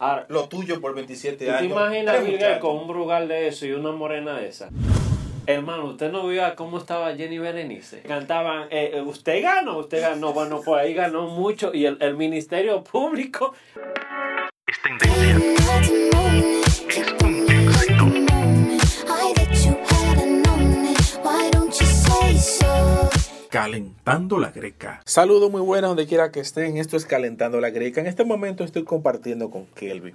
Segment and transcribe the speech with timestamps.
[0.00, 1.60] Ahora, lo tuyo por 27 ¿Tú años.
[1.60, 4.70] te imaginas Miguel con un brugal de eso y una morena de esa?
[5.46, 8.00] Hermano, ¿usted no vio cómo estaba Jenny Berenice?
[8.00, 10.32] Cantaban, eh, eh, usted ganó, usted ganó.
[10.32, 13.52] Bueno, pues ahí ganó mucho y el, el Ministerio Público
[14.66, 15.49] Es tendencia.
[23.50, 25.02] Calentando la Greca.
[25.04, 26.76] Saludos muy buenos donde quiera que estén.
[26.76, 28.00] Esto es Calentando la Greca.
[28.00, 30.14] En este momento estoy compartiendo con Kelvin.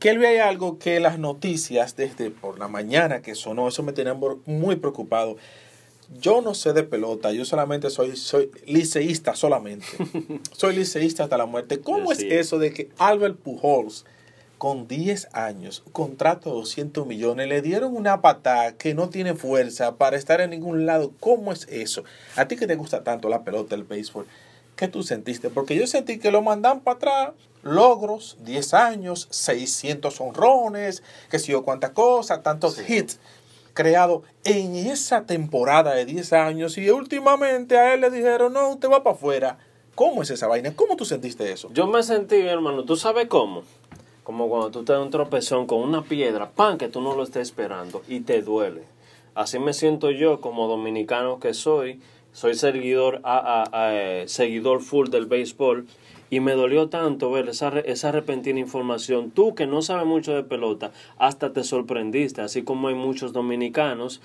[0.00, 4.14] Kelvin, hay algo que las noticias desde por la mañana que sonó, eso me tenía
[4.44, 5.36] muy preocupado.
[6.18, 9.86] Yo no sé de pelota, yo solamente soy, soy liceísta solamente.
[10.52, 11.78] soy liceísta hasta la muerte.
[11.78, 14.04] ¿Cómo es eso de que Albert Pujols,
[14.58, 19.96] con 10 años, contrato de 200 millones, le dieron una patada que no tiene fuerza
[19.96, 21.12] para estar en ningún lado?
[21.20, 22.04] ¿Cómo es eso?
[22.36, 24.26] A ti que te gusta tanto la pelota, el béisbol,
[24.76, 25.50] ¿qué tú sentiste?
[25.50, 27.30] Porque yo sentí que lo mandan para atrás,
[27.62, 33.18] logros, 10 años, 600 honrones, que sé yo cuántas cosas, tantos hits
[33.74, 38.88] creado en esa temporada de 10 años y últimamente a él le dijeron, no, usted
[38.88, 39.58] va para afuera.
[39.94, 40.74] ¿Cómo es esa vaina?
[40.74, 41.70] ¿Cómo tú sentiste eso?
[41.72, 43.62] Yo me sentí, hermano, ¿tú sabes cómo?
[44.24, 47.22] Como cuando tú te das un tropezón con una piedra, pan, que tú no lo
[47.22, 48.82] estés esperando y te duele.
[49.34, 52.00] Así me siento yo como dominicano que soy.
[52.32, 55.86] Soy seguidor, a, a- eh, seguidor full del béisbol
[56.30, 59.30] y me dolió tanto ver esa, esa repentina información.
[59.30, 64.20] Tú que no sabes mucho de pelota, hasta te sorprendiste, así como hay muchos dominicanos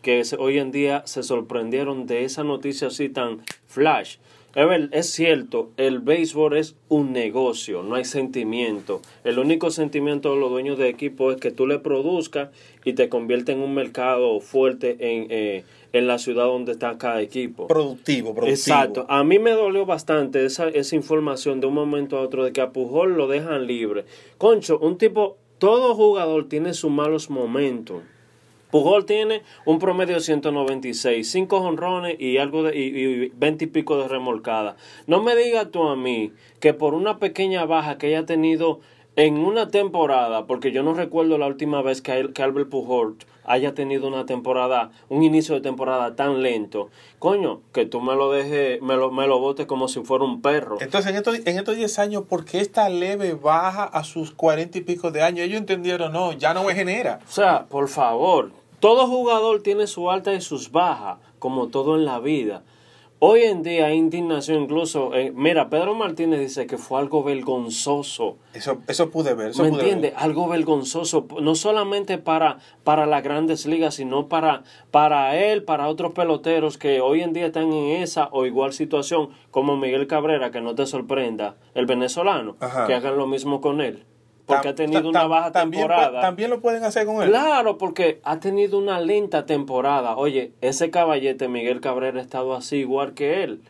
[0.00, 4.16] que hoy en día se sorprendieron de esa noticia así tan flash.
[4.54, 9.00] Es cierto, el béisbol es un negocio, no hay sentimiento.
[9.24, 12.50] El único sentimiento de los dueños de equipo es que tú le produzcas
[12.84, 15.64] y te convierte en un mercado fuerte en, eh,
[15.94, 17.66] en la ciudad donde está cada equipo.
[17.66, 18.54] Productivo, productivo.
[18.54, 19.06] Exacto.
[19.08, 22.60] A mí me dolió bastante esa, esa información de un momento a otro de que
[22.60, 24.04] a Pujol lo dejan libre.
[24.36, 28.02] Concho, un tipo, todo jugador tiene sus malos momentos.
[28.72, 32.82] Pujol tiene un promedio de 196, 5 honrones y algo de y,
[33.26, 34.76] y 20 y pico de remolcada.
[35.06, 38.80] No me digas tú a mí que por una pequeña baja que haya tenido
[39.14, 43.16] en una temporada, porque yo no recuerdo la última vez que, el- que Albert Pujol
[43.44, 46.88] haya tenido una temporada, un inicio de temporada tan lento.
[47.18, 50.40] Coño, que tú me lo dejes, me lo, me lo botes como si fuera un
[50.40, 50.78] perro.
[50.80, 54.78] Entonces, en estos, en estos 10 años, ¿por qué esta leve baja a sus 40
[54.78, 55.44] y pico de años?
[55.44, 57.18] Ellos entendieron, no, ya no me genera.
[57.28, 58.52] O sea, por favor,
[58.82, 62.64] todo jugador tiene su alta y sus bajas, como todo en la vida.
[63.20, 65.14] Hoy en día hay indignación incluso.
[65.14, 68.38] eh, mira, Pedro Martínez dice que fue algo vergonzoso.
[68.54, 70.14] Eso, eso pude ver, eso ¿Me entiendes?
[70.16, 76.10] Algo vergonzoso, no solamente para, para las grandes ligas, sino para, para él, para otros
[76.10, 80.60] peloteros que hoy en día están en esa o igual situación, como Miguel Cabrera, que
[80.60, 82.88] no te sorprenda, el venezolano, Ajá.
[82.88, 84.04] que hagan lo mismo con él.
[84.46, 86.20] Porque ha tenido una baja también, temporada.
[86.20, 87.30] También lo pueden hacer con él.
[87.30, 90.16] Claro, porque ha tenido una lenta temporada.
[90.16, 93.60] Oye, ese caballete Miguel Cabrera ha estado así igual que él.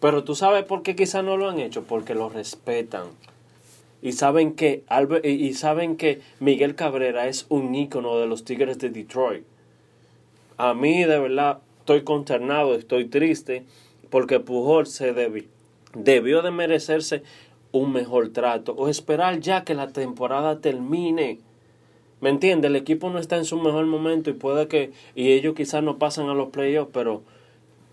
[0.00, 3.04] Pero tú sabes por qué quizás no lo han hecho, porque lo respetan.
[4.00, 8.78] Y saben que Albert, y saben que Miguel Cabrera es un ícono de los Tigres
[8.78, 9.44] de Detroit.
[10.56, 13.64] A mí de verdad estoy consternado, estoy triste
[14.10, 15.46] porque Pujol se debi-
[15.94, 17.22] debió de merecerse
[17.72, 21.40] un mejor trato o esperar ya que la temporada termine.
[22.20, 22.70] ¿Me entiendes?
[22.70, 25.98] El equipo no está en su mejor momento y puede que y ellos quizás no
[25.98, 27.22] pasan a los playoffs, pero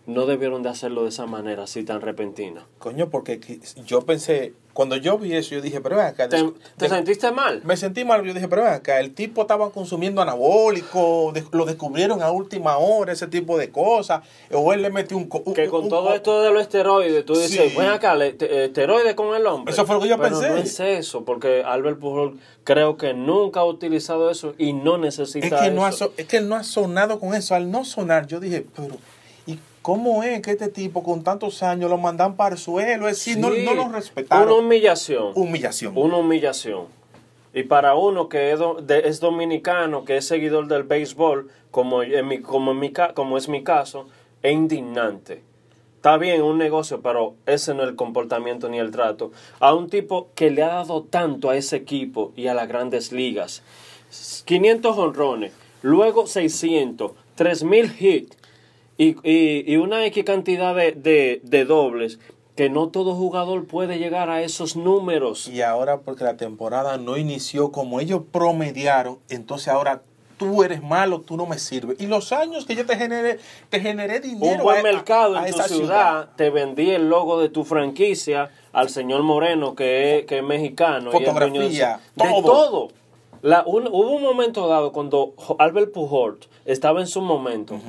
[0.09, 2.65] no debieron de hacerlo de esa manera así tan repentina.
[2.79, 3.39] Coño, porque
[3.85, 6.27] yo pensé, cuando yo vi eso, yo dije, pero ven acá.
[6.29, 7.61] ¿Te, des- te de- sentiste mal?
[7.63, 11.65] Me sentí mal, yo dije, pero ven acá, el tipo estaba consumiendo anabólico, de- lo
[11.65, 14.21] descubrieron a última hora, ese tipo de cosas,
[14.51, 15.29] o él le metió un...
[15.45, 17.77] un- Que con un- todo un- esto de los esteroides, tú dices, Sí.
[17.77, 19.73] ven acá, le- te- esteroides con el hombre.
[19.73, 20.49] Eso fue lo que yo Pero pensé.
[20.49, 25.47] no es eso, porque Albert Pujol creo que nunca ha utilizado eso y no necesita
[25.47, 26.05] Es que, no ha, eso.
[26.05, 27.55] so- es que él no ha sonado con eso.
[27.55, 28.91] Al no sonar, yo dije, pero ¿y
[29.89, 33.07] cómo es que este tipo con tantos años lo mandan para el suelo?
[33.07, 34.47] Es decir, no, Sí, no lo respetaron.
[34.47, 35.31] Una humillación.
[35.33, 35.93] Humillación.
[35.97, 36.83] Una humillación.
[37.55, 42.03] Y para uno que es, do- de- es dominicano, que es seguidor del béisbol, como,
[42.03, 44.05] en mi, como, en mi, como es mi caso,
[44.43, 45.41] es indignante.
[45.95, 49.31] Está bien, un negocio, pero ese no es el comportamiento ni el trato.
[49.59, 53.11] A un tipo que le ha dado tanto a ese equipo y a las grandes
[53.11, 53.63] ligas.
[54.45, 55.51] 500 honrones,
[55.81, 58.37] luego 600, 3000 hits
[58.99, 62.19] y, y, y una X cantidad de, de, de dobles
[62.55, 65.47] que no todo jugador puede llegar a esos números.
[65.47, 70.01] Y ahora porque la temporada no inició como ellos promediaron, entonces ahora
[70.37, 71.99] tú eres malo, tú no me sirves.
[72.01, 74.57] Y los años que yo te generé, te generé dinero.
[74.57, 78.51] Un buen a- mercado a en tu ciudad, te vendí el logo de tu franquicia
[78.73, 81.11] al señor Moreno, que es, que es mexicano.
[81.13, 82.43] y es dueño de Fotografía, ese- de todo.
[82.43, 82.87] todo.
[83.41, 87.79] La- un- hubo un momento dado cuando Albert Pujols estaba en su momento,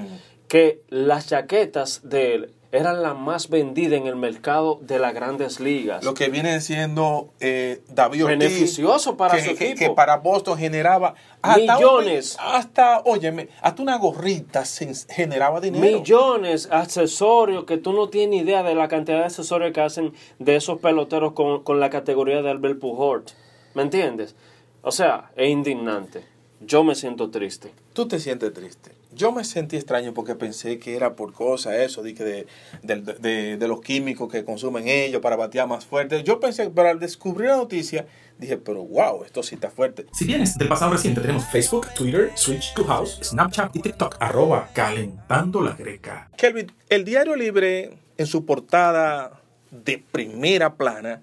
[0.51, 5.61] que las chaquetas de él eran las más vendidas en el mercado de las grandes
[5.61, 6.05] ligas.
[6.05, 8.39] Lo que viene siendo eh, David Ortiz.
[8.39, 9.79] Beneficioso para que, su que- equipo.
[9.79, 12.37] que para Boston generaba hasta un- Millones.
[12.41, 14.65] hasta, óyeme, hasta una gorrita
[15.09, 15.85] generaba dinero.
[15.99, 20.57] Millones, accesorios, que tú no tienes idea de la cantidad de accesorios que hacen de
[20.57, 23.37] esos peloteros con, con la categoría de Albert Pujols.
[23.75, 24.35] ¿Me entiendes?
[24.83, 26.25] O sea, es indignante.
[26.61, 27.73] Yo me siento triste.
[27.95, 28.93] Tú te sientes triste.
[29.15, 32.47] Yo me sentí extraño porque pensé que era por cosas eso, de, de,
[32.83, 36.23] de, de- de los químicos que consumen ellos para batear más fuerte.
[36.23, 38.07] Yo pensé, pero al descubrir la noticia,
[38.39, 40.05] dije, pero wow, esto sí está fuerte.
[40.13, 44.69] Si vienes del pasado reciente, tenemos Facebook, Twitter, Switch to House, Snapchat y TikTok, arroba
[44.75, 46.31] calentando la greca.
[46.37, 49.41] Kelvin, el Diario Libre, en su portada
[49.71, 51.23] de primera plana,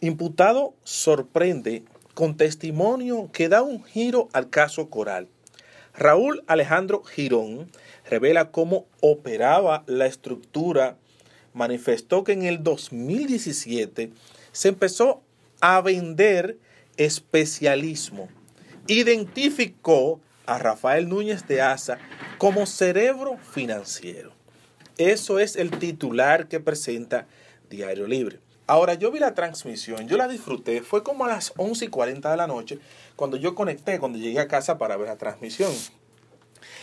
[0.00, 1.84] imputado sorprende
[2.16, 5.28] con testimonio que da un giro al caso Coral.
[5.92, 7.70] Raúl Alejandro Girón
[8.08, 10.96] revela cómo operaba la estructura.
[11.52, 14.12] Manifestó que en el 2017
[14.50, 15.20] se empezó
[15.60, 16.56] a vender
[16.96, 18.28] especialismo.
[18.86, 21.98] Identificó a Rafael Núñez de Asa
[22.38, 24.32] como cerebro financiero.
[24.96, 27.26] Eso es el titular que presenta
[27.68, 28.45] Diario Libre.
[28.68, 32.28] Ahora, yo vi la transmisión, yo la disfruté, fue como a las 11 y 40
[32.32, 32.80] de la noche
[33.14, 35.70] cuando yo conecté, cuando llegué a casa para ver la transmisión.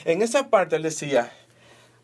[0.05, 1.33] En esa parte él decía,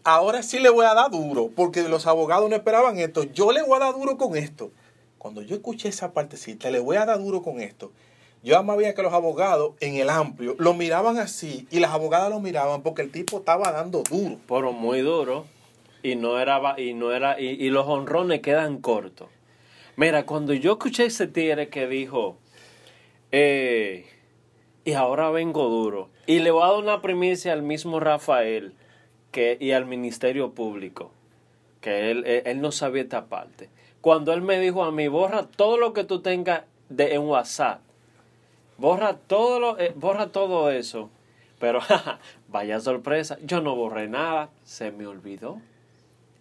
[0.03, 3.61] ahora sí le voy a dar duro, porque los abogados no esperaban esto, yo le
[3.61, 4.71] voy a dar duro con esto.
[5.17, 7.93] Cuando yo escuché esa partecita, le voy a dar duro con esto,
[8.43, 12.29] yo además veía que los abogados en el amplio lo miraban así y las abogadas
[12.29, 14.39] lo miraban porque el tipo estaba dando duro.
[14.45, 15.45] Pero muy duro.
[16.03, 19.29] Y no era, y no era, y, y los honrones quedan cortos.
[19.99, 22.37] Mira, cuando yo escuché ese tigre que dijo,
[23.33, 24.05] eh,
[24.85, 28.75] y ahora vengo duro, y le voy a dar una primicia al mismo Rafael
[29.33, 31.11] que, y al Ministerio Público,
[31.81, 33.67] que él, él, no sabía esta parte.
[33.99, 37.81] Cuando él me dijo a mí, borra todo lo que tú tengas de, en WhatsApp,
[38.77, 41.09] borra todo, lo, eh, borra todo eso.
[41.59, 41.81] Pero,
[42.47, 45.59] vaya sorpresa, yo no borré nada, se me olvidó.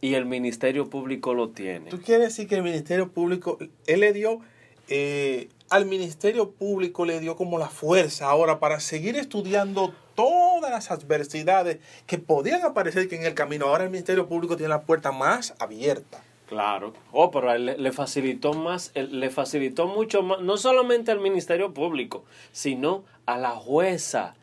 [0.00, 1.90] Y el Ministerio Público lo tiene.
[1.90, 4.40] ¿Tú quieres decir que el Ministerio Público, él le dio,
[4.88, 10.90] eh, al Ministerio Público le dio como la fuerza ahora para seguir estudiando todas las
[10.90, 13.66] adversidades que podían aparecer que en el camino.
[13.66, 16.22] Ahora el Ministerio Público tiene la puerta más abierta.
[16.48, 16.94] Claro.
[17.12, 21.74] Oh, pero le, le facilitó más, él- le facilitó mucho más, no solamente al Ministerio
[21.74, 24.34] Público, sino a la jueza.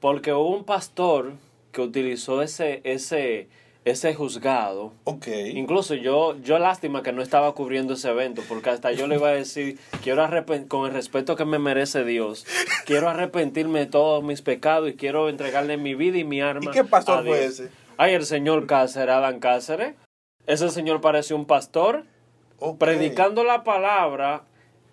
[0.00, 1.32] Porque hubo un pastor
[1.72, 3.48] que utilizó ese, ese,
[3.84, 4.92] ese juzgado.
[5.04, 5.26] Ok.
[5.54, 9.28] Incluso yo, yo lástima que no estaba cubriendo ese evento, porque hasta yo le iba
[9.28, 10.26] a decir, quiero
[10.68, 12.46] con el respeto que me merece Dios,
[12.86, 16.70] quiero arrepentirme de todos mis pecados y quiero entregarle mi vida y mi arma.
[16.70, 17.60] ¿Y qué pastor a fue Dios".
[17.60, 17.70] ese?
[17.96, 19.94] Ay, el señor Cáceres, Adán Cáceres.
[20.46, 22.04] Ese señor parece un pastor
[22.78, 24.44] predicando la palabra,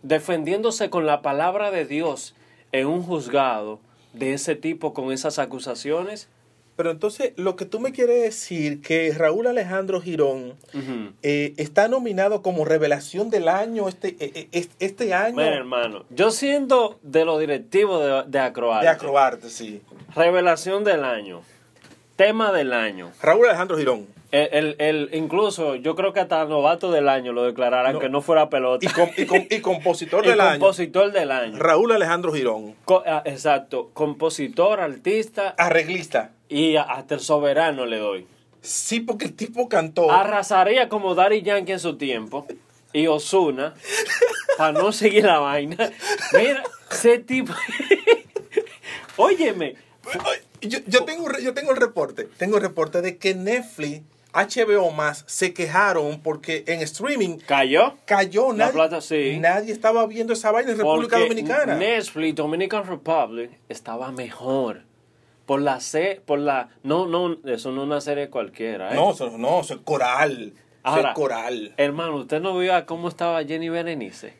[0.01, 2.35] defendiéndose con la palabra de Dios
[2.71, 3.79] en un juzgado
[4.13, 6.29] de ese tipo con esas acusaciones.
[6.81, 10.55] Pero entonces, lo que tú me quieres decir que Raúl Alejandro Girón
[11.21, 16.05] eh, está nominado como revelación del año este, eh, eh, es- este año Mira, hermano,
[16.09, 19.79] yo siendo de los directivos de, de Acroarte, de Acroarte, sí.
[20.15, 21.41] revelación del año,
[22.15, 24.07] tema del año, Raúl Alejandro Girón.
[24.31, 27.99] el, el- el- incluso yo creo que hasta novato del año lo declararan No.
[27.99, 28.85] que no fuera pelota.
[28.85, 30.59] Y, com- y com- y compositor Y del año.
[30.59, 31.57] compositor del año.
[31.59, 32.73] Raúl Alejandro Girón.
[32.85, 36.31] Co- ah, exacto, compositor, artista Arreglista.
[36.51, 38.27] Y a- hasta el soberano le doy.
[38.61, 40.11] Sí, porque el tipo cantó.
[40.11, 42.45] Arrasaría como Daddy Yankee en su tiempo
[42.93, 43.73] y Osuna
[44.57, 45.91] para no seguir la vaina.
[46.33, 47.53] Mira, ese tipo.
[49.17, 49.75] Óyeme,
[50.61, 52.27] Yo, yo tengo, yo tengo el reporte.
[52.37, 54.01] Tengo el reporte de que Netflix,
[54.33, 57.95] HBO más se quejaron porque en streaming cayó.
[58.05, 58.49] cayó.
[58.51, 59.37] La Nadie, plata, sí.
[59.39, 61.75] nadie estaba viendo esa vaina en República Porque Dominicana.
[61.75, 64.83] Netflix, Dominican Republic, estaba mejor.
[65.45, 66.69] Por la se, por la.
[66.83, 68.95] No, no, eso no es una serie cualquiera, ¿eh?
[68.95, 70.53] No, eso, no, eso es coral.
[70.53, 71.73] Eso Ahora, es coral.
[71.77, 74.33] Hermano, ¿usted no vio a cómo estaba Jenny Berenice?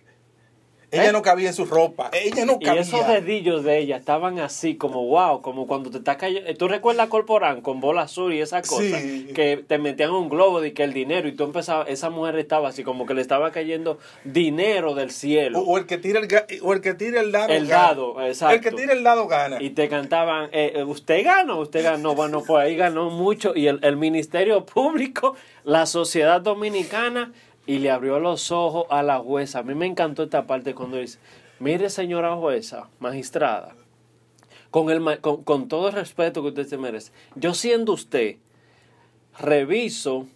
[0.91, 1.11] Ella ¿Eh?
[1.13, 2.11] no cabía en su ropa.
[2.13, 2.81] Ella no Y cabía.
[2.81, 6.53] esos dedillos de ella estaban así, como wow, como cuando te está cayendo.
[6.55, 9.01] ¿Tú recuerdas Corporán con bola azul y esas cosas?
[9.01, 9.29] Sí.
[9.33, 12.67] Que te metían un globo de que el dinero y tú empezabas, esa mujer estaba
[12.69, 15.59] así, como que le estaba cayendo dinero del cielo.
[15.61, 16.27] O, o el que tira el,
[16.61, 17.53] o el que tira el dado.
[17.53, 17.83] El gana.
[17.83, 18.55] dado, exacto.
[18.55, 19.57] El que tira el dado gana.
[19.61, 21.59] Y te cantaban, eh, eh, ¿usted ganó?
[21.59, 22.15] ¿Usted ganó?
[22.15, 23.53] Bueno, pues ahí ganó mucho.
[23.55, 27.31] Y el, el Ministerio Público, la sociedad dominicana,
[27.71, 29.59] y le abrió los ojos a la jueza.
[29.59, 31.19] A mí me encantó esta parte cuando dice,
[31.59, 33.75] mire señora jueza, magistrada,
[34.71, 38.37] con, el, con, con todo el respeto que usted se merece, yo siendo usted,
[39.39, 40.27] reviso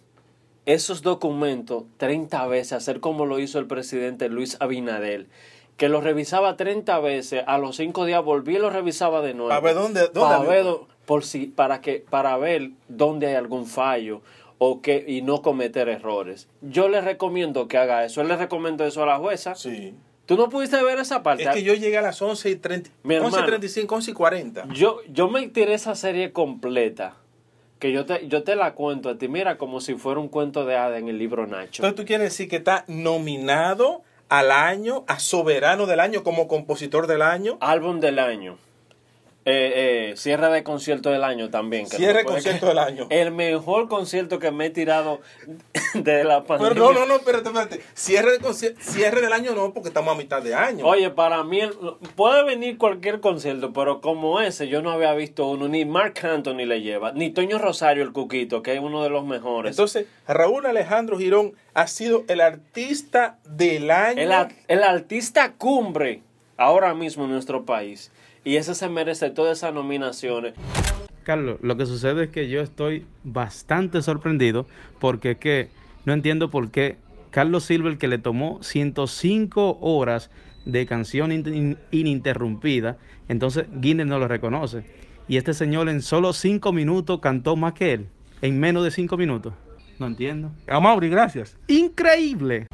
[0.64, 5.28] esos documentos 30 veces, hacer como lo hizo el presidente Luis Abinadel,
[5.76, 9.50] que lo revisaba 30 veces, a los 5 días volvía y lo revisaba de nuevo.
[9.50, 10.66] Pa' ver dónde- dónde ver
[11.04, 14.22] por si, para, que, para ver dónde hay algún fallo
[14.58, 16.48] o que, y no cometer errores.
[16.62, 18.20] Yo le recomiendo que haga eso.
[18.20, 19.54] Él le recomiendo eso a la jueza.
[19.54, 19.94] Sí.
[20.26, 21.44] ¿Tú no pudiste ver esa parte?
[21.44, 23.34] Es que yo llegué a las 11 y 30, Mi hermano.
[23.34, 24.68] 11 y 35, 11 y 40.
[24.72, 27.16] Yo, yo me tiré esa serie completa.
[27.78, 30.64] Que yo te, yo te la cuento a ti, mira, como si fuera un cuento
[30.64, 31.82] de hada en el libro Nacho.
[31.82, 37.06] Entonces tú quieres decir que está nominado al año, a soberano del año como compositor
[37.06, 37.58] del año.
[37.60, 38.58] Álbum del año.
[39.48, 41.88] Eh, eh, cierre de concierto del año también.
[41.88, 43.06] que Cierre puede concierto del año.
[43.10, 45.20] El mejor concierto que me he tirado
[45.94, 46.74] de la pandemia.
[46.74, 47.80] Pero no, no, no, espérate, espérate.
[47.94, 50.84] Cierre, de cierre del año no, porque estamos a mitad de año.
[50.84, 51.60] Oye, para mí
[52.16, 56.66] puede venir cualquier concierto, pero como ese yo no había visto uno, ni Mark Anthony
[56.66, 59.70] le lleva, ni Toño Rosario el Cuquito, que es uno de los mejores.
[59.70, 64.48] Entonces, Raúl Alejandro Girón ha sido el artista del año.
[64.66, 66.22] el artista cumbre
[66.56, 68.10] ahora mismo en nuestro país.
[68.46, 70.54] Y ese se merece todas esas nominaciones.
[71.24, 74.68] Carlos, lo que sucede es que yo estoy bastante sorprendido
[75.00, 75.68] porque es que
[76.04, 76.96] no entiendo por qué
[77.32, 80.30] Carlos Silver, que le tomó 105 horas
[80.64, 82.98] de canción in- in- ininterrumpida,
[83.28, 84.84] entonces Guinness no lo reconoce.
[85.26, 88.06] Y este señor en solo 5 minutos cantó más que él,
[88.42, 89.54] en menos de 5 minutos.
[89.98, 90.52] No entiendo.
[90.68, 91.56] Amaury, gracias.
[91.66, 92.68] Increíble.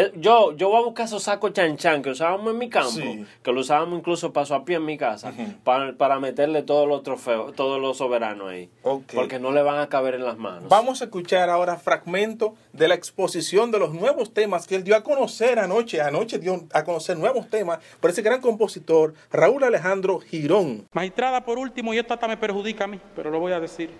[0.00, 2.90] Eh, Yo, yo voy a buscar esos sacos chan chan que usábamos en mi campo,
[2.90, 3.26] Sí.
[3.42, 5.32] que lo usábamos incluso paso a pie en mi casa,
[5.64, 8.70] para, para meterle todos los trofeos, todos los soberanos ahí.
[8.82, 10.68] Porque no le van a caber en las manos.
[10.68, 14.94] Vamos a escuchar ahora fragmento de la exposición de los nuevos temas que él dio
[14.94, 16.00] a conocer anoche.
[16.00, 20.86] Anoche dio a conocer nuevos temas por ese gran compositor, Raúl Alejandro Girón.
[20.92, 23.90] Magistrada, por último, y esto hasta me perjudica a mí, pero lo voy a decir.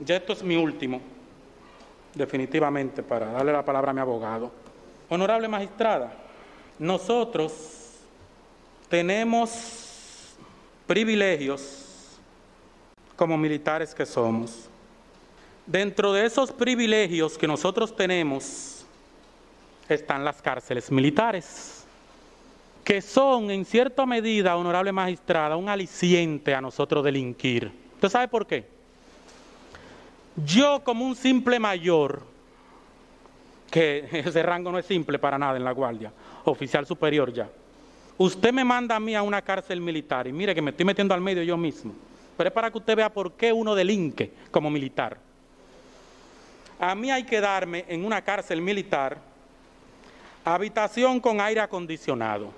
[0.00, 1.00] Ya esto es mi último,
[2.14, 4.63] definitivamente, para darle la palabra a mi abogado.
[5.08, 6.12] Honorable magistrada,
[6.78, 7.52] nosotros
[8.88, 10.34] tenemos
[10.86, 12.18] privilegios
[13.16, 14.68] como militares que somos.
[15.66, 18.84] Dentro de esos privilegios que nosotros tenemos
[19.88, 21.84] están las cárceles militares
[22.84, 27.72] que son en cierta medida, honorable magistrada, un aliciente a nosotros delinquir.
[27.94, 28.66] ¿Usted sabe por qué?
[30.44, 32.22] Yo como un simple mayor,
[33.74, 36.12] que ese rango no es simple para nada en la guardia,
[36.44, 37.48] oficial superior ya,
[38.16, 41.12] usted me manda a mí a una cárcel militar y mire que me estoy metiendo
[41.12, 41.92] al medio yo mismo,
[42.36, 45.18] pero es para que usted vea por qué uno delinque como militar.
[46.78, 49.18] A mí hay que darme en una cárcel militar
[50.44, 52.52] habitación con aire acondicionado,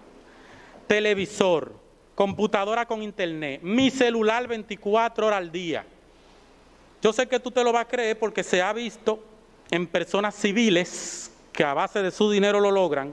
[0.87, 1.73] televisor,
[2.15, 5.87] computadora con internet, mi celular 24 horas al día.
[7.01, 9.36] Yo sé que tú te lo vas a creer porque se ha visto
[9.71, 13.13] en personas civiles que a base de su dinero lo logran.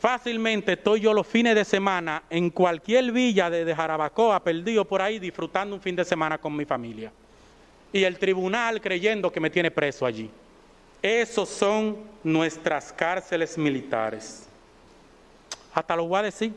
[0.00, 5.18] Fácilmente estoy yo los fines de semana en cualquier villa de, Jarabacoa, perdido por ahí,
[5.18, 7.12] disfrutando un fin de semana con mi familia.
[7.92, 10.30] Y el tribunal creyendo que me tiene preso allí.
[11.00, 14.48] Esos son nuestras cárceles militares.
[15.74, 16.52] Hasta lo voy a decir.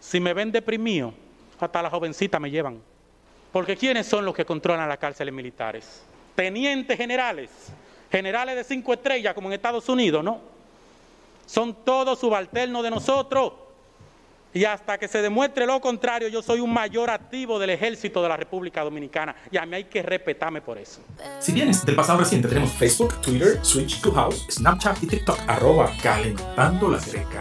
[0.00, 1.12] Si me ven deprimido,
[1.60, 2.80] hasta las jovencitas me llevan.
[3.52, 6.02] Porque ¿quiénes son los que controlan las cárceles militares?
[6.34, 7.50] Tenientes generales,
[8.10, 10.40] generales de cinco estrellas como en Estados Unidos, ¿no?
[11.46, 13.52] Son todos subalternos de nosotros.
[14.54, 18.28] Y hasta que se demuestre lo contrario, yo soy un mayor activo del ejército de
[18.28, 19.36] la República Dominicana.
[19.50, 21.00] Y a mí hay que respetarme por eso.
[21.38, 25.92] Si vienes del pasado reciente, tenemos Facebook, Twitter, Switch to House, Snapchat y TikTok, arroba
[26.02, 27.40] calentando la greca.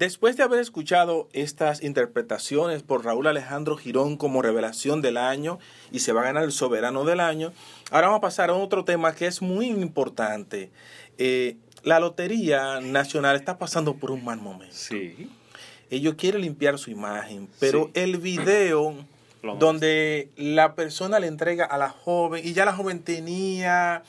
[0.00, 5.58] Después de haber escuchado estas interpretaciones por Raúl Alejandro Girón como revelación del año
[5.92, 7.52] y se va a ganar el soberano del año,
[7.90, 10.70] ahora vamos a pasar a otro tema que es muy importante.
[11.18, 14.74] Eh, la Lotería Nacional está pasando por un mal momento.
[14.74, 15.30] Sí.
[15.90, 18.00] Ellos quieren limpiar su imagen, pero Sí.
[18.00, 18.96] el video
[19.58, 24.02] donde la persona le entrega a la joven y ya la joven tenía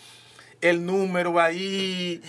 [0.62, 2.22] el número ahí.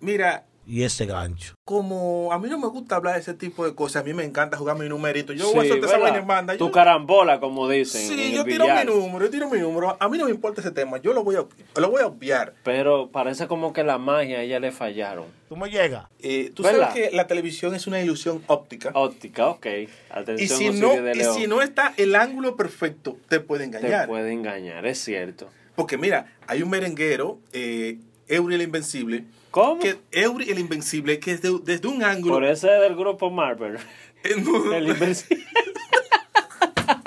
[0.00, 1.54] Mira, y ese gancho.
[1.64, 4.22] Como a mí no me gusta hablar de ese tipo de cosas, a mí me
[4.22, 5.32] encanta jugar mi numerito.
[5.32, 6.56] Yo Sí, voy a soltar esa vaina en banda.
[6.58, 8.02] Tu Yo- carambola, como dicen.
[8.02, 9.96] en Sí, el yo tiro mi número, yo tiro mi número.
[9.98, 11.44] A mí no me importa ese tema, yo lo voy a,
[11.80, 12.52] lo voy a obviar.
[12.64, 15.24] Pero parece como que la magia a ella le fallaron.
[15.48, 16.04] ¿Tú me llegas?
[16.20, 16.88] Eh, Tú ¿Verdad?
[16.90, 18.90] sabes que la televisión es una ilusión óptica.
[18.92, 19.66] Óptica, ok.
[19.66, 23.66] y Atención, si, Osiris no, de y si no está el ángulo perfecto, te puede
[23.68, 24.06] te engañar.
[24.06, 25.48] puede engañar, es cierto.
[25.74, 29.24] Porque mira, hay un merenguero, eh, Eury el Invencible.
[29.50, 29.80] ¿Cómo?
[29.80, 32.34] Que Eury el Invencible, que es de- desde un ángulo.
[32.34, 33.78] Por ese del grupo Marvel.
[34.44, 35.44] No, El invencible.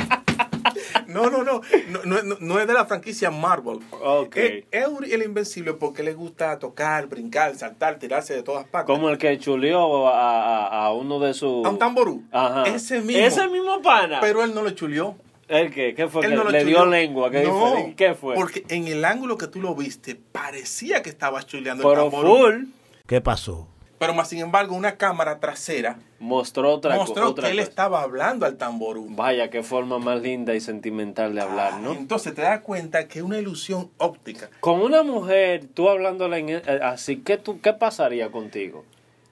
[1.07, 1.61] no, no, no,
[2.05, 3.79] no, no, no, es de la franquicia Marvel.
[4.01, 4.37] Ok.
[4.37, 8.93] Eh, Eury el Invencible porque le gusta tocar, brincar, saltar, tirarse de todas partes.
[8.95, 11.65] Como el que chuleó a, a- a uno de sus.
[11.65, 12.23] A un tamború.
[12.31, 12.63] Ajá.
[12.63, 13.23] Ese mismo.
[13.25, 14.19] Ese mismo pana.
[14.21, 15.15] Pero él no lo chuleó.
[15.51, 15.93] ¿El qué?
[15.93, 16.23] ¿Qué fue?
[16.25, 16.77] Él que no lo le chuleó.
[16.77, 17.29] dio lengua.
[17.29, 17.95] ¿Qué, no, diferente?
[17.95, 18.35] ¿Qué fue?
[18.35, 22.37] Porque en el ángulo que tú lo viste, parecía que estaba chuleando el Pero tamború.
[22.37, 22.63] full
[23.05, 23.67] ¿Qué pasó?
[23.99, 27.69] Pero más sin embargo, una cámara trasera mostró otra, mostró otra que él cosa.
[27.69, 29.05] estaba hablando al tamború.
[29.09, 31.91] Vaya, qué forma más linda y sentimental de hablar, ¿no?
[31.91, 34.49] Entonces te das cuenta que es una ilusión óptica.
[34.59, 38.85] Con una mujer, tú hablándola en, eh, así, ¿qué, tú, ¿qué pasaría contigo?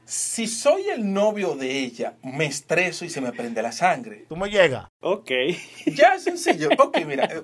[0.10, 4.26] Si soy el novio de ella, me estreso y se me prende la sangre.
[4.28, 4.88] ¿Tú me llegas?
[5.02, 5.30] Ok.
[5.86, 6.70] Ya es sencillo.
[6.80, 7.44] Ok, mira, eh,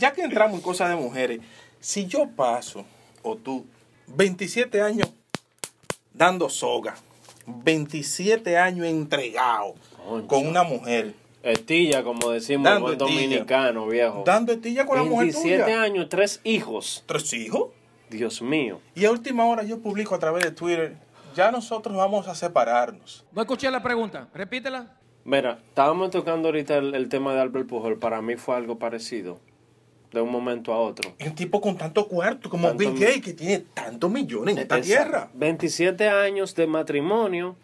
[0.00, 1.38] ya que entramos en cosas de mujeres,
[1.78, 2.84] si yo paso,
[3.22, 3.64] o tú,
[4.08, 5.08] 27 años
[6.12, 6.96] dando soga,
[7.46, 9.76] 27 años entregado
[10.26, 13.10] con una mujer, Estilla, como decimos Dando estilla.
[13.10, 14.24] dominicano, viejo.
[14.26, 15.82] dando estilla con la mujer 27 tuya.
[15.82, 17.04] años, tres hijos.
[17.06, 17.68] Tres hijos.
[18.10, 18.80] Dios mío.
[18.96, 20.96] Y a última hora yo publico a través de Twitter,
[21.34, 23.24] ya nosotros vamos a separarnos.
[23.32, 24.28] No escuché la pregunta.
[24.34, 24.96] Repítela.
[25.24, 27.98] Mira, estábamos tocando ahorita el, el tema de Albert Pujol.
[27.98, 29.38] Para mí fue algo parecido.
[30.12, 31.12] De un momento a otro.
[31.18, 34.80] Un tipo con tanto cuarto como Tanto Bill Gates, que tiene tantos millones en esta
[34.80, 35.28] tierra.
[35.34, 37.56] 27 años de matrimonio,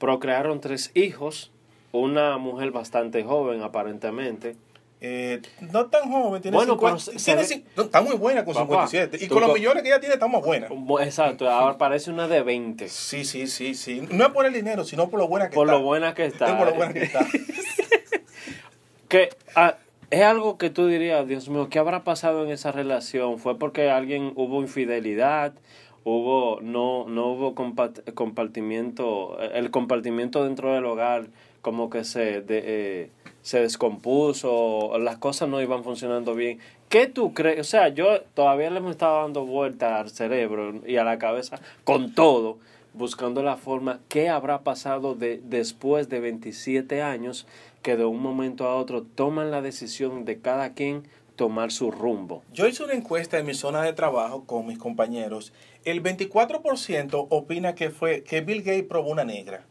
[0.00, 1.52] procrearon tres hijos,
[1.92, 4.56] una mujer bastante joven aparentemente.
[5.04, 5.42] Eh,
[5.72, 8.44] no tan joven, tiene Bueno, 50, pero se- tiene se cin- no, está muy buena
[8.44, 9.24] con Papá, 57.
[9.24, 10.68] Y con los millones que ella tiene, está más buena.
[10.68, 12.88] Bu- Exacto, ahora parece una de 20.
[12.88, 14.06] Sí, sí, sí, sí.
[14.12, 15.76] No es por el dinero, sino por lo buena que Por está.
[15.76, 16.46] lo buena que está.
[16.50, 17.26] Es por lo buena que está.
[19.08, 19.76] Que ah,
[20.10, 23.38] es algo que tú dirías, Dios mío, ¿qué habrá pasado en esa relación?
[23.38, 25.52] ¿Fue porque alguien hubo infidelidad?
[26.04, 31.26] hubo no no hubo compartimiento el compartimiento dentro del hogar
[31.62, 37.32] como que se de- eh, se descompuso las cosas no iban funcionando bien qué tú
[37.34, 41.18] crees o sea yo todavía le me estaba dando vuelta al cerebro y a la
[41.18, 42.58] cabeza con todo
[42.94, 47.46] buscando la forma qué habrá pasado de después de 27 años
[47.82, 52.42] que de un momento a otro toman la decisión de cada quien tomar su rumbo
[52.52, 55.52] Yo hice una encuesta en mi zona de trabajo con mis compañeros.
[55.84, 59.64] El 24% opina que fue que Bill Gates probó una negra.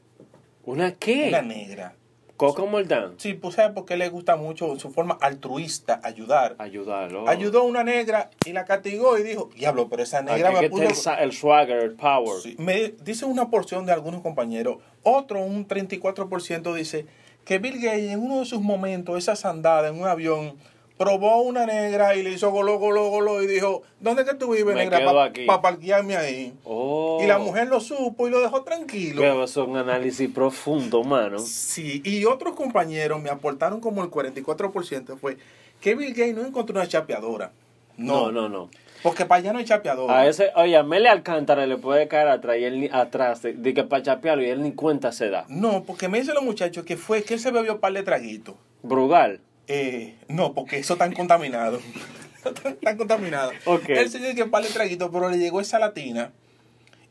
[0.72, 1.28] ¿Una qué?
[1.28, 1.96] Una negra.
[2.38, 3.16] Coco Moldán.
[3.18, 6.56] Sí, pues ¿sabes por qué le gusta mucho su forma altruista, ayudar?
[6.60, 7.28] Ayudarlo.
[7.28, 10.86] Ayudó a una negra y la castigó y dijo, diablo, pero esa negra Aquí me
[10.86, 12.42] está el, el swagger, el power.
[12.42, 14.78] Sí, me dice una porción de algunos compañeros.
[15.04, 17.06] Otro, un 34%, dice
[17.44, 20.56] que Bill Gates en uno de sus momentos, esas andadas en un avión,
[21.04, 24.76] probó una negra y le hizo golo, golo, golo y dijo, ¿dónde que tú vives,
[24.76, 25.04] Me negra?
[25.04, 25.46] Para aquí.
[25.46, 26.54] parquearme ahí.
[26.64, 27.20] Oh.
[27.24, 29.22] Y la mujer lo supo y lo dejó tranquilo.
[29.22, 31.40] Pero eso es un análisis profundo, mano.
[31.40, 35.38] Sí, y otros compañeros me aportaron como el 44%, fue
[35.80, 37.52] que Bill Gates no encontró una chapeadora.
[37.98, 38.70] No, No, no, no.
[39.04, 40.20] porque para allá no hay chapeadora.
[40.20, 43.54] A ese, oye, a Mele Alcántara le puede caer atrás y él ni, atrás de,
[43.54, 45.46] de que para chapearlo y él ni cuenta se da.
[45.50, 48.04] No, porque me dicen los muchachos que fue que él se bebió un par de
[48.04, 48.56] traguitos.
[48.84, 49.42] Brugal.
[49.68, 51.80] Eh, no, porque eso tan contaminado.
[52.64, 53.52] tan, tan contaminado.
[53.66, 53.90] Ok.
[53.90, 56.32] Él se dio que par de traguitos, pero le llegó esa latina.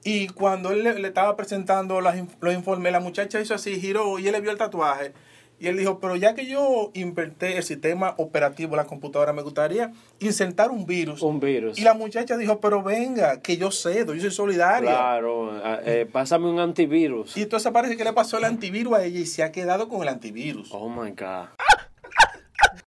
[0.02, 2.14] Y cuando él le, le estaba presentando los
[2.54, 5.12] informes, la muchacha hizo así, giró y él le vio el tatuaje.
[5.60, 9.42] Y él dijo, pero ya que yo inventé el sistema operativo de la computadora, me
[9.42, 11.20] gustaría insertar un virus.
[11.20, 11.78] Un virus.
[11.78, 14.90] Y la muchacha dijo, pero venga, que yo cedo, yo soy solidaria.
[14.90, 15.60] Claro.
[15.62, 17.36] ah, eh, pásame un antivirus.
[17.36, 20.00] Y entonces parece que le pasó el antivirus a ella y se ha quedado con
[20.00, 20.70] el antivirus.
[20.72, 21.48] Oh my God.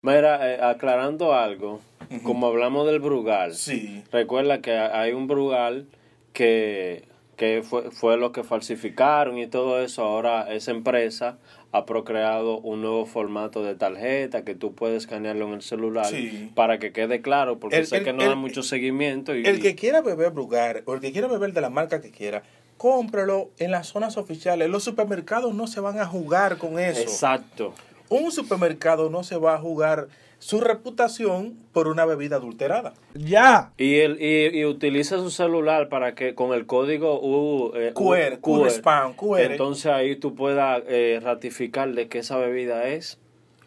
[0.06, 1.80] Mira, eh, aclarando algo,
[2.24, 4.04] como hablamos del Brugal, Sí.
[4.12, 5.86] recuerda que hay un Brugal
[6.34, 7.04] que,
[7.36, 10.04] que fue, fue lo que falsificaron y todo eso.
[10.04, 11.38] Ahora esa empresa
[11.72, 16.52] ha procreado un nuevo formato de tarjeta que tú puedes escanearlo en el celular Sí.
[16.56, 19.36] para que quede claro, porque El- sé el- que no el- da mucho seguimiento.
[19.36, 22.10] Y, El que quiera beber Brugar o el que quiera beber de la marca que
[22.10, 22.42] quiera,
[22.78, 24.68] cómprelo en las zonas oficiales.
[24.68, 27.00] Los supermercados no se van a jugar con eso.
[27.02, 27.76] Exacto.
[28.12, 32.93] Un supermercado no se va a jugar su reputación por una bebida adulterada.
[33.13, 33.71] Ya.
[33.78, 38.39] Y, él, y, y utiliza su celular para que con el código U, eh, QR,
[38.41, 39.39] QR spam, QR.
[39.52, 43.17] entonces ahí tú puedas eh, ratificar de que esa bebida es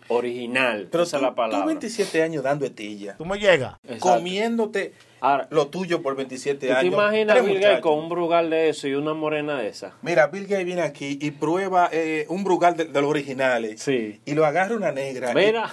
[0.08, 0.88] original.
[0.90, 1.66] Pero esa tú, es la tú palabra.
[1.66, 3.76] 27 años dando etilla, Tú me llegas.
[3.84, 4.08] Exacto.
[4.16, 4.92] comiéndote
[5.24, 6.92] Ahora, lo tuyo por 27 ¿tú te años.
[6.92, 9.94] imaginas Bill Gates con un brugal de eso y una morena de esa?
[10.02, 13.80] Mira, Bill Gates viene aquí y prueba eh, un brugal de, de los originales.
[13.80, 14.20] Sí.
[14.26, 15.32] Y lo agarra una negra.
[15.32, 15.72] Mira,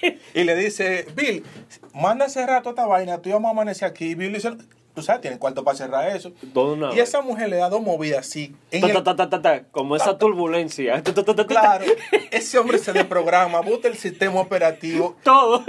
[0.34, 1.44] Y, le dice, Bill,
[1.94, 4.14] manda cerrar toda esta vaina, tú y vamos a amanecer aquí.
[4.14, 4.52] Bill dice,
[4.98, 6.32] tú sabes, tienes cuarto para cerrar eso.
[6.92, 8.54] Y esa mujer le da dos movidas así.
[8.70, 11.02] En Ta, ta, ta, como esa turbulencia.
[11.46, 11.84] Claro,
[12.30, 15.16] ese hombre se desprograma, bota el sistema operativo.
[15.22, 15.64] Todo.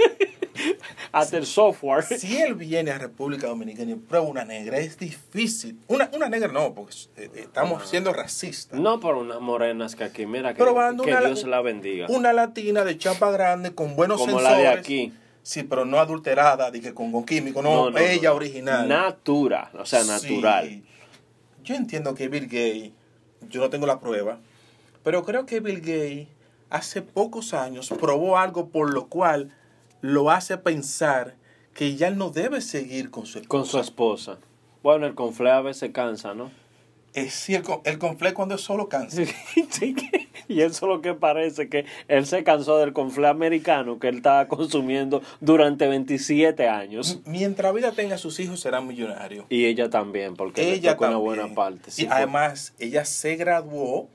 [1.12, 2.02] Hasta el software.
[2.02, 5.78] Si él viene a República Dominicana y prueba una negra, es difícil.
[5.86, 8.78] Una, una negra no, porque eh, estamos siendo racistas.
[8.78, 12.06] No por unas morenas que aquí, mira, que, Probando que una, Dios la bendiga.
[12.08, 14.74] Una latina de chapa grande con buenos Como la sensores.
[14.74, 15.12] de aquí.
[15.42, 18.88] Sí, pero no adulterada, dije con, con químico, no, ella original.
[18.88, 20.68] Natural, o sea, natural.
[20.68, 20.84] Sí.
[21.64, 22.92] Yo entiendo que Bill Gates,
[23.48, 24.38] yo no tengo la prueba,
[25.02, 26.28] pero creo que Bill Gates
[26.68, 29.54] hace pocos años probó algo por lo cual
[30.00, 31.36] lo hace pensar
[31.74, 33.48] que ya no debe seguir con su esposa.
[33.48, 34.38] Con su esposa.
[34.82, 36.50] Bueno, el confle a veces cansa, ¿no?
[37.14, 39.28] Es sí, el, con- el conflé cuando es solo cáncer.
[39.70, 43.98] Sí, que- y eso es lo que parece, que él se cansó del confle americano
[44.00, 47.20] que él estaba consumiendo durante 27 años.
[47.24, 49.46] Mientras vida tenga sus hijos, será millonario.
[49.48, 51.36] Y ella también, porque ella tocó una también.
[51.36, 51.90] buena parte.
[51.92, 52.16] sí y fue.
[52.16, 54.08] además, ella se graduó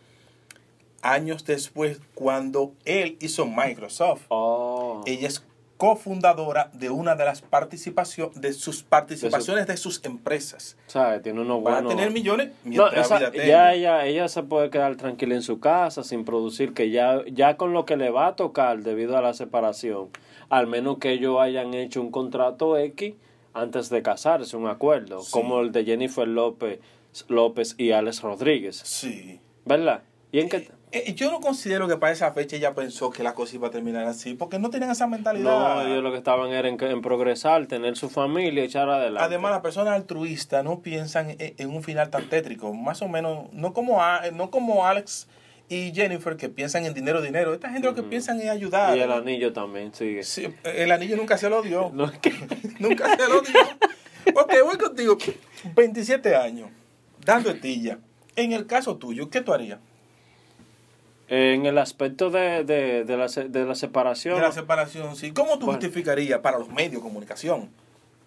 [1.01, 4.23] años después cuando él hizo Microsoft.
[4.29, 5.03] Oh.
[5.05, 5.43] Ella es
[5.77, 10.77] cofundadora de una de las participaciones de sus participaciones de, sus empresas.
[10.87, 11.21] ¿Sabes?
[11.21, 11.89] Tiene unos Va a buenos...
[11.95, 13.45] tener millones No, mientras esa- vida tenga.
[13.45, 17.57] ya ella, ella se puede quedar tranquila en su casa sin producir, que ya, ya
[17.57, 20.09] con lo que le va a tocar debido a la separación,
[20.49, 23.13] al menos que ellos hayan hecho un contrato X
[23.53, 25.31] antes de casarse, un acuerdo, Sí.
[25.31, 26.79] como el de Jennifer López,
[27.27, 29.39] López y Alex Rodríguez, Sí.
[29.65, 30.03] ¿verdad?
[30.31, 30.69] ¿Y en qué?
[30.97, 33.71] Eh, yo no considero que para esa fecha ella pensó que la cosa iba a
[33.71, 35.43] terminar así, porque no tenían esa mentalidad.
[35.43, 39.21] No, ellos lo que estaban era en, en progresar, tener su familia y echar adelante.
[39.23, 43.51] Además, las personas altruistas no piensan en, en un final tan tétrico, más o menos,
[43.51, 45.27] no como, a- no como Alex
[45.67, 47.53] y Jennifer que piensan en dinero, dinero.
[47.53, 48.95] Esta gente lo que piensan es ayudar.
[48.95, 50.23] y el anillo también sigue.
[50.23, 51.89] Sí, el anillo nunca se lo dio.
[51.93, 52.09] No,
[52.79, 53.59] nunca se lo dio.
[54.35, 55.17] Ok, voy contigo.
[55.75, 56.69] 27 años,
[57.25, 57.97] dando estilla.
[58.35, 59.79] En el caso tuyo, ¿qué tú harías?
[61.27, 65.31] En el aspecto de, de, de, la, de la separación, De la separación, sí.
[65.31, 65.79] ¿Cómo tú Bueno.
[65.79, 67.69] justificarías para los medios de comunicación?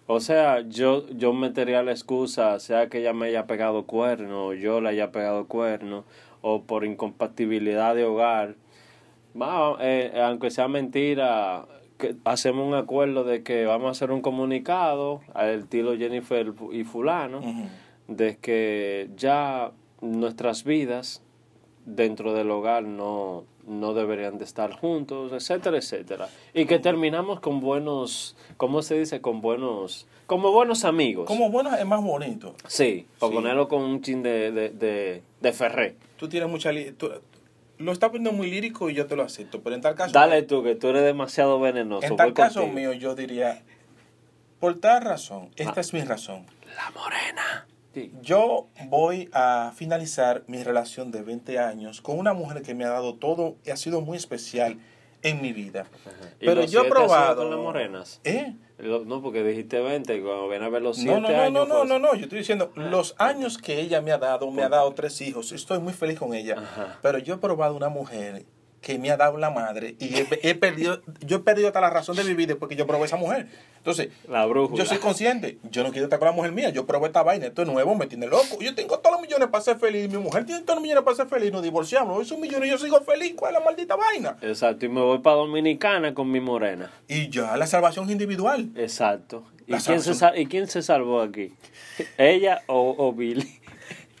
[0.07, 4.53] O sea, yo, yo metería la excusa, sea que ella me haya pegado cuerno, o
[4.53, 6.03] yo le haya pegado cuerno,
[6.41, 8.55] o por incompatibilidad de hogar.
[9.39, 11.65] Va, eh, aunque sea mentira,
[11.99, 16.83] que hacemos un acuerdo de que vamos a hacer un comunicado al estilo Jennifer y
[16.85, 17.41] fulano,
[18.07, 21.21] de que ya nuestras vidas
[21.85, 26.29] dentro del hogar no, no deberían de estar juntos, etcétera, etcétera.
[26.53, 29.21] Y que terminamos con buenos, ¿cómo se dice?
[29.21, 31.25] Con buenos, como buenos amigos.
[31.25, 32.55] Como bueno es más bonito.
[32.67, 33.07] Sí, Sí.
[33.19, 35.95] ponerlo con un chin de, de, de, de ferré.
[36.17, 36.71] Tú tienes mucha...
[36.97, 37.11] tú-
[37.79, 40.11] lo estás poniendo muy lírico y yo te lo acepto, pero en tal caso...
[40.11, 42.05] Dale tú, que tú eres demasiado venenoso.
[42.05, 42.75] En tal caso contigo.
[42.89, 43.63] mío, yo diría,
[44.59, 46.45] por tal razón, esta es mi razón.
[46.75, 47.67] La morena.
[48.21, 52.89] Yo voy a finalizar mi relación de 20 años con una mujer que me ha
[52.89, 54.77] dado todo y ha sido muy especial
[55.21, 55.85] en mi vida.
[56.39, 57.41] ¿Y Pero yo he probado...
[57.43, 58.21] con las morenas?
[58.23, 58.55] ¿Eh?
[58.79, 61.51] No, porque dijiste 20 y cuando ven a ver los 7 No, no, no, años.
[61.53, 64.49] no, no, pues- no, no, yo estoy diciendo, los años que ella me ha dado,
[64.51, 66.97] me ha dado tres hijos, estoy muy feliz con ella, Ajá.
[67.01, 68.45] pero yo he probado una mujer
[68.81, 71.89] que me ha dado la madre y he, he perdido, yo he perdido hasta la
[71.89, 73.47] razón de vivir después que yo probé esa mujer.
[73.77, 77.07] Entonces, La yo soy consciente, yo no quiero estar con la mujer mía, yo probé
[77.07, 79.79] esta vaina, esto es nuevo, me tiene loco, yo tengo todos los millones para ser
[79.79, 82.67] feliz, mi mujer tiene todos los millones para ser feliz, nos divorciamos, hoy son millones
[82.67, 84.37] y yo sigo feliz, ¿cuál es la maldita vaina?
[84.41, 86.91] Exacto, y me voy para Dominicana con mi morena.
[87.07, 88.69] Y ya la salvación es individual.
[88.75, 89.45] Exacto.
[89.65, 91.53] ¿Y, quién se, ¿Y quién se salvó aquí?
[92.17, 93.59] ¿Ella o, o Billy?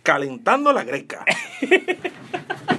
[0.03, 1.25] Calentando la greca.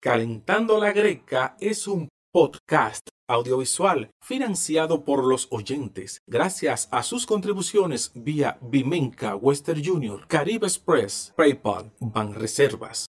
[0.00, 8.12] Calentando la Greca es un podcast audiovisual financiado por los oyentes gracias a sus contribuciones
[8.14, 12.96] vía Vimenca Western Junior, Caribe Express, PayPal, Banreservas.